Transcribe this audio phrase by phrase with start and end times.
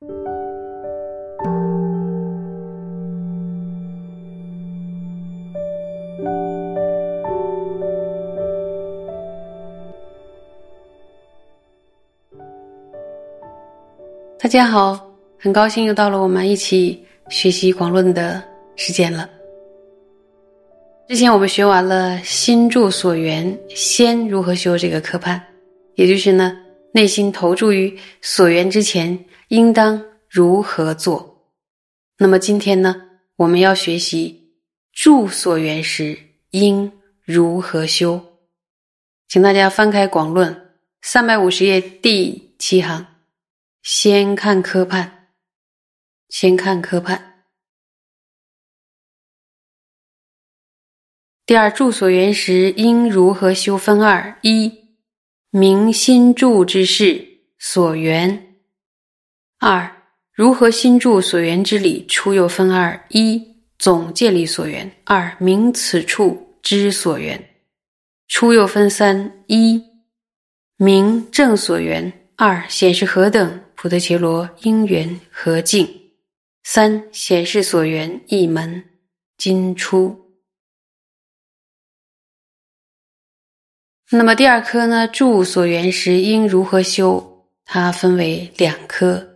[0.00, 0.06] 大
[14.48, 18.42] 家好，很高兴又到了我们一起学习广论的
[18.76, 19.28] 时间了。
[21.08, 25.38] 之前我们学完了心住所缘，先如何修这个科判，
[25.96, 26.56] 也就是呢，
[26.92, 31.52] 内心投注于所缘之前，应当如何做。
[32.16, 34.54] 那么今天呢，我们要学习
[34.92, 36.16] 住所缘时
[36.50, 36.92] 应
[37.24, 38.38] 如何修，
[39.28, 43.06] 请大家翻开广论三百五十页第七行。
[43.82, 45.30] 先看科判，
[46.28, 47.44] 先看科判。
[51.44, 53.76] 第二住所缘时应如何修？
[53.76, 54.90] 分二：一
[55.50, 58.49] 明心住之事所缘；
[59.62, 59.94] 二
[60.32, 62.06] 如何心住所缘之理。
[62.06, 63.46] 出又分二：一
[63.78, 67.38] 总建立所缘；二明此处之所缘。
[68.26, 69.84] 出又分三：一
[70.76, 73.60] 明正所缘；二显示何等。
[73.74, 75.86] 普特伽罗因缘何境？
[76.64, 78.82] 三显示所缘一门
[79.36, 80.18] 今出。
[84.10, 85.06] 那么第二科呢？
[85.06, 87.46] 住所缘时应如何修？
[87.66, 89.29] 它分为两科。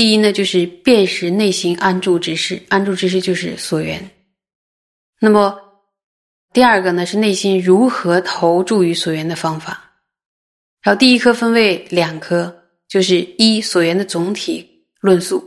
[0.00, 4.02] 第一呢，就是辨识内心安住之事，安住之事就是所缘。
[5.20, 5.54] 那么
[6.54, 9.92] 第二个呢，是内心如何投注于所缘的方法。
[10.80, 12.56] 然后第一科分为两科。
[12.88, 14.66] 就是一所缘的总体
[15.00, 15.44] 论述，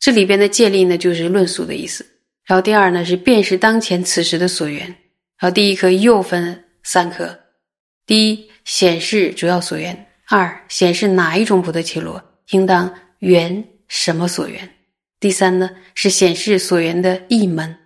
[0.00, 2.04] 这里边的建立呢，就是论述的意思。
[2.44, 4.84] 然后第二呢，是辨识当前此时的所缘。
[5.38, 7.38] 然后第一颗又分三颗：
[8.04, 9.94] 第一显示主要所缘；
[10.28, 12.92] 二显示哪一种菩提伽罗应当
[13.24, 14.68] 缘什么所缘；
[15.18, 17.78] 第三呢，是显示所缘的一门。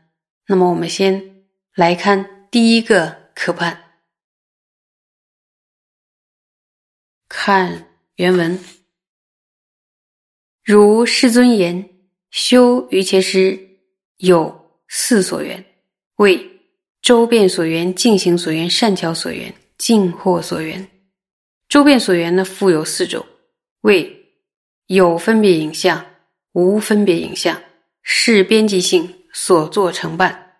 [0.47, 3.85] 那么我们先来看第一个科判，
[7.29, 7.85] 看。
[8.17, 8.59] 原文
[10.65, 11.89] 如世尊言：
[12.33, 13.79] 修于切师
[14.17, 15.65] 有四所缘，
[16.17, 16.61] 为
[17.01, 20.91] 周遍所缘、净行所缘、善巧所缘、净惑所缘。
[21.69, 23.25] 周遍所缘呢，复有四种：
[23.83, 24.18] 为
[24.89, 26.05] 有分别影像、
[26.53, 27.63] 无分别影像、
[28.03, 30.57] 是边际性所作成办。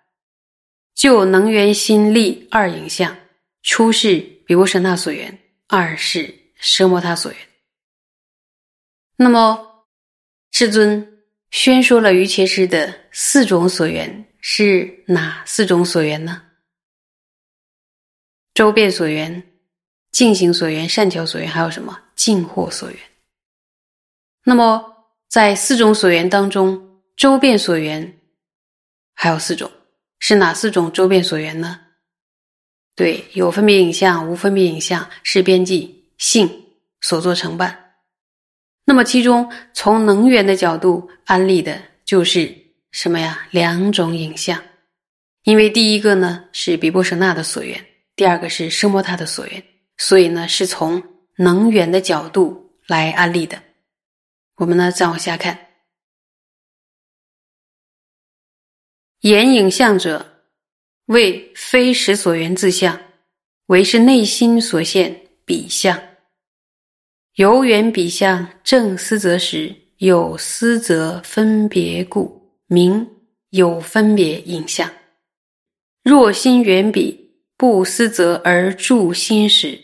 [0.95, 3.17] 就能源心力二影像，
[3.63, 7.41] 初是比波舍那所缘，二是奢摩他所缘。
[9.17, 9.87] 那么，
[10.53, 16.43] 世尊宣说了于切师的四种所缘是哪四种所缘呢？
[18.53, 19.43] 周遍所缘、
[20.11, 23.01] 净行所缘、善巧所缘，还有什么净惑所缘？
[24.49, 24.83] 那么，
[25.29, 26.83] 在四种所缘当中，
[27.19, 28.19] 周遍所缘
[29.13, 29.71] 还有四种，
[30.21, 31.79] 是哪四种周遍所缘呢？
[32.97, 36.51] 对，有分别影像、无分别影像、是边际性
[37.03, 37.79] 所作成办。
[38.87, 42.51] 那么，其中从能源的角度安利的就是
[42.91, 43.47] 什么呀？
[43.51, 44.59] 两种影像，
[45.43, 47.79] 因为第一个呢是比波舍那的所缘，
[48.17, 49.63] 第二个是声波他的所缘，
[49.99, 51.03] 所以呢是从
[51.37, 53.63] 能源的角度来安利的。
[54.59, 55.57] 我们呢再往下看，
[59.21, 60.43] 眼影像者
[61.07, 63.01] 为非实所缘自相，
[63.67, 65.97] 为是内心所现比相。
[67.35, 73.09] 由缘比相正思则时，有思则分别故，名
[73.51, 74.91] 有分别影像。
[76.03, 79.81] 若心缘比不思则而住心时，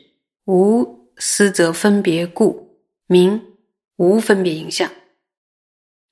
[0.46, 3.40] 无思则分别故，名
[3.96, 4.90] 无分别影像。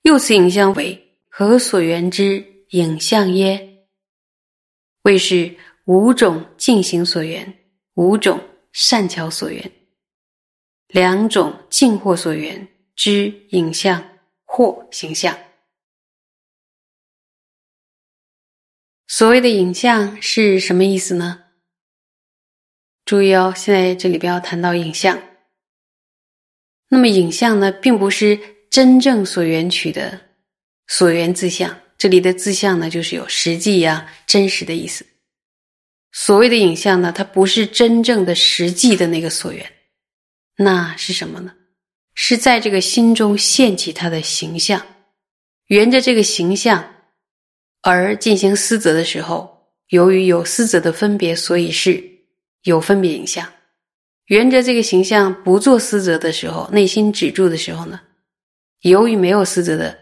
[0.02, 3.86] 又此影像为何所缘之影像耶？
[5.02, 5.56] 谓是
[5.86, 7.58] 五种净行所缘，
[7.94, 8.40] 五种
[8.72, 9.72] 善巧所缘。
[10.88, 15.36] 两种净惑所缘之影像或形象。
[19.08, 21.44] 所谓的影像是什么意思呢？
[23.04, 25.31] 注意哦，现在这里边要谈到影像。
[26.94, 30.20] 那么影像呢，并不是真正所缘取的
[30.88, 31.74] 所缘自相。
[31.96, 35.06] 这里的自相呢，就是有实际呀、真实的意思。
[36.12, 39.64] 所谓的影像呢，它不是真正的实际的那个所缘。
[40.58, 41.54] 那是什么呢？
[42.12, 44.86] 是在这个心中现起他的形象，
[45.68, 46.94] 沿着这个形象
[47.80, 52.04] 而进行思则的时候，由于有思则的分别，所以是
[52.64, 53.50] 有分别影像。
[54.26, 58.00] 沿着这个形象不做思则的时候，内心止住的时候呢，
[58.80, 59.98] 由于没有四则的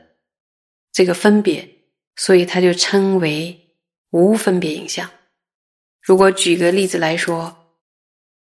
[0.93, 1.69] 这个分别，
[2.17, 3.59] 所以它就称为
[4.11, 5.09] 无分别影像。
[6.03, 7.57] 如果举个例子来说，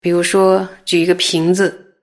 [0.01, 1.97] 比如说举一个瓶子，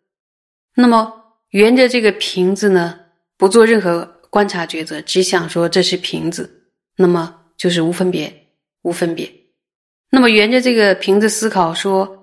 [0.76, 1.14] 那么
[1.52, 3.00] 沿着这个瓶子呢，
[3.38, 8.48] 不做任何观察抉择，只想说这是瓶子，那么就是无分别，
[8.84, 9.32] 无分别。
[10.12, 12.19] 那么沿着这个瓶子思考说，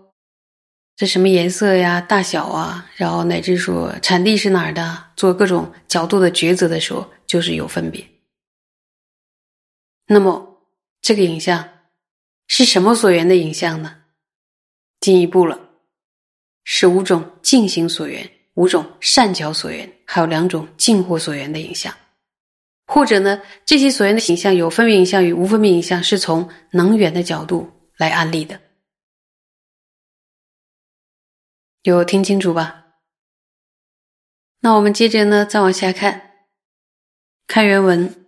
[0.96, 8.02] 这什么颜色呀、大小啊，然后乃至说产地是哪儿的，做各种角度的抉择的时候，就是有分别。
[10.06, 10.62] 那么
[11.02, 11.68] 这个影像
[12.48, 13.94] 是什么所缘的影像呢？
[15.00, 15.60] 进一步了，
[16.64, 21.94] 是五种净行所缘、五种善巧所缘，还有两种净惑所缘的影像。
[22.86, 28.58] 或者呢，这些所缘的影像有分别影像与无分别影像，是从能源的角度来安利的。
[31.92, 32.86] 有听清楚吧？
[34.60, 36.46] 那我们接着呢，再往下看，
[37.46, 38.26] 看原文。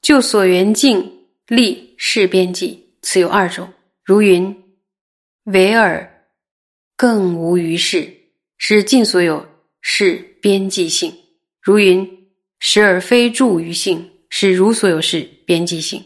[0.00, 3.72] 就所缘境立事边际，此有二种。
[4.04, 4.78] 如云：
[5.44, 6.28] 唯尔
[6.96, 8.12] 更无于事，
[8.56, 9.46] 是尽所有
[9.80, 11.14] 是边际性。
[11.60, 12.18] 如云。
[12.62, 16.04] 时而非住于性，是如所有事边际性。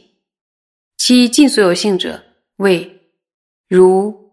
[0.97, 2.23] 其尽所有性者，
[2.59, 3.11] 谓
[3.67, 4.24] 如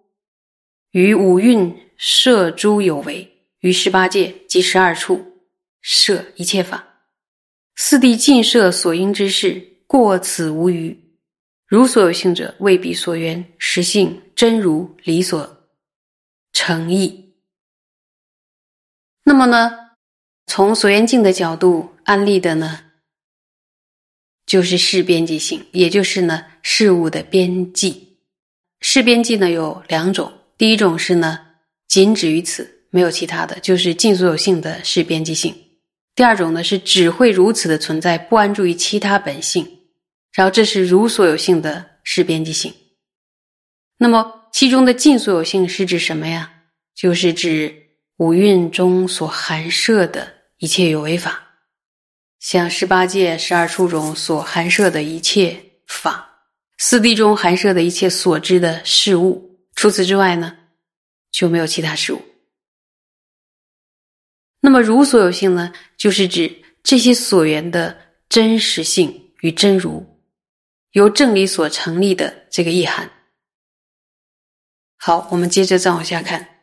[0.92, 3.30] 于五蕴摄诸有为，
[3.60, 5.42] 于十八界及十二处
[5.82, 6.88] 摄一切法。
[7.76, 10.98] 四谛尽摄所应之事，过此无余。
[11.68, 15.70] 如所有性者，未必所缘实性真如理所
[16.54, 17.34] 成意。
[19.24, 19.72] 那么呢？
[20.48, 21.90] 从所缘境的角度。
[22.04, 22.86] 安利的呢，
[24.46, 28.18] 就是事边际性，也就是呢事物的边际。
[28.82, 31.40] 事边际呢有两种，第一种是呢
[31.88, 35.52] 仅止于此，没有其他的，就是尽所有性的是边际性；
[36.14, 39.68] 第二种呢是只会如此的存在，不安住于其他本性，
[40.32, 42.72] 然后这是如所有性的是边际性。
[43.98, 46.54] 那么其中的尽所有性是指什么呀？
[46.94, 47.76] 就是指
[48.18, 51.42] 五蕴中所含摄的一切有为法。
[52.40, 56.30] 像十八界、十二处中所含摄的一切法，
[56.78, 59.51] 四谛中含摄的一切所知的事物，
[59.82, 60.56] 除此之外呢，
[61.32, 62.22] 就没有其他事物。
[64.60, 68.00] 那么如所有性呢，就是指这些所缘的
[68.30, 70.06] 真实性与真如，
[70.92, 73.10] 由正理所成立的这个意涵。
[74.98, 76.60] 好，我们接着再往下看，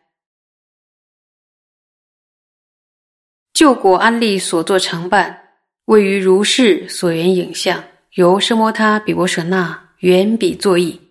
[3.53, 5.57] 救国安利所作成办。
[5.87, 7.83] 位于如是所缘影像，
[8.13, 11.08] 由奢摩他比波舍那缘比作意，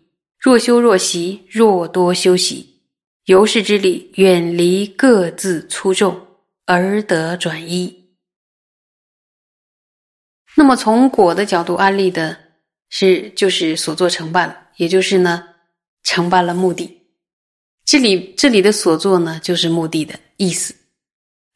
[0.48, 2.80] 若修若习，若多修习，
[3.26, 6.26] 由是之力远离各自粗重，
[6.66, 8.14] 而得转依。
[10.56, 12.38] 那么从果的角度安利的
[12.88, 15.44] 是，就是所作成办了，也就是呢
[16.04, 16.98] 承办了目的。
[17.84, 20.74] 这里这里的所作呢，就是目的的意思。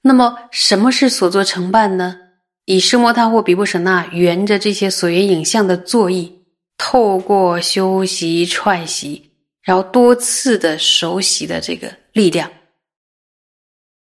[0.02, 2.20] 那么什么是所作成办呢？
[2.66, 6.41] 以施摩他或比布舍那沿着这些所缘影像的作意，
[6.83, 9.31] 透过修习串习，
[9.62, 12.51] 然后多次的熟悉的这个力量，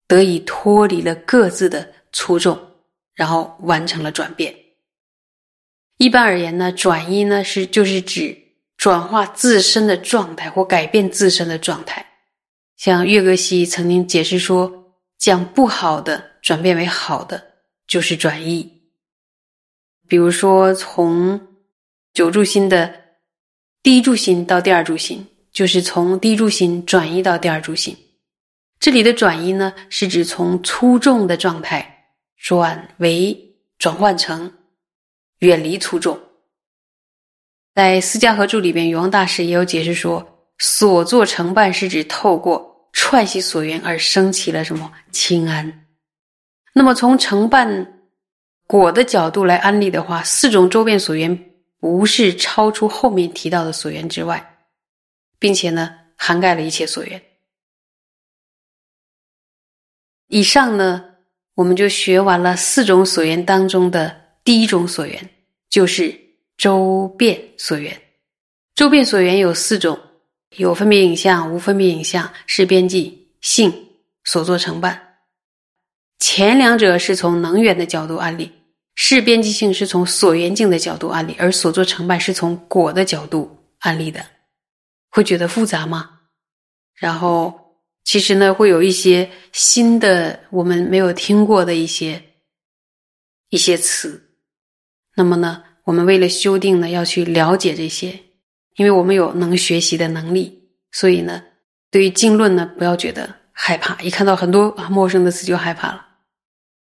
[0.08, 2.58] 得以脱离了各自的粗重，
[3.14, 4.56] 然后完成了转变。
[5.98, 8.36] 一般而言呢，转移呢是就是指
[8.78, 12.06] 转化自身的状态或改变自身的状态。
[12.78, 17.46] 像岳格西曾经解释说，将不好的转变为好的。
[17.86, 18.72] 就是转移，
[20.08, 21.42] 比如说从
[22.20, 22.94] 九住心的
[23.82, 27.96] 第一住心到第二住心，就是从第一住心转移到第二住心。
[28.78, 34.52] 这里的转移呢，是指从粗重的状态转为转换成
[35.38, 36.20] 远离粗重。
[37.74, 45.86] 在《私家合注》里边，永王大师也有解释说，所作成办是指透过串习所缘而升起了什么清安。
[46.74, 48.02] 那么，从承办
[48.68, 51.46] 果的角度来安利的话，四种周边所缘
[51.80, 54.58] 无是超出后面提到的所缘之外，
[55.38, 57.22] 并且呢，涵盖了一切所缘。
[60.28, 61.06] 以上呢，
[61.56, 65.30] 我们就学完了四种所缘当中的第一种所缘，
[65.70, 66.14] 就是
[66.58, 68.00] 周遍所缘。
[68.76, 70.00] 周遍所缘有四种：
[70.58, 73.90] 有分别影像、无分别影像、是边际、性
[74.24, 75.18] 所作成办。
[76.20, 78.52] 前两者是从能源的角度安利，
[79.02, 84.24] 事边际性是从所缘境的角度安利，而所作成败是从果的角度安利的，
[85.10, 86.20] 会觉得复杂吗？
[86.96, 92.22] 然后其实呢，会有一些新的我们没有听过的一些
[93.48, 94.22] 一些词。
[95.16, 98.20] 那么呢，我们为了修订呢，要去了解这些，
[98.76, 101.42] 因为我们有能学习的能力，所以呢，
[101.90, 106.06] 对于经论呢，不要觉得害怕，一看到很多陌生的词就害怕了。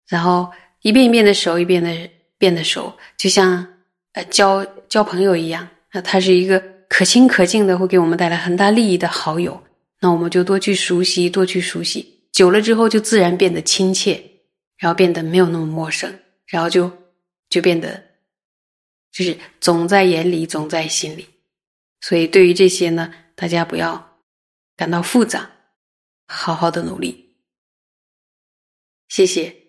[0.07, 0.51] 然后
[0.85, 1.91] 一遍一遍的熟，一遍的
[2.37, 3.67] 变得熟，就像
[4.11, 9.59] 呃交交朋友一样，那他是一个可亲可敬的，会给我们带来很大利益的好友。
[9.99, 14.23] 那我们就多去熟悉，多去熟悉，久了之后就自然变得亲切，
[14.77, 16.91] 然后变得没有那么陌生，然后就
[17.49, 18.03] 就变得
[19.11, 21.27] 就是总在眼里，总在心里。
[21.99, 24.19] 所以对于这些呢，大家不要
[24.77, 25.49] 感到复杂，
[26.27, 27.37] 好好的努力。
[29.09, 29.64] 谢谢。